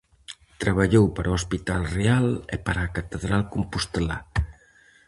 [0.61, 4.17] Traballou para o Hospital Real e para a catedral compostelá.